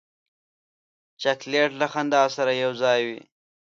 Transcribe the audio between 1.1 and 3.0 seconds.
چاکلېټ له خندا سره یو ځای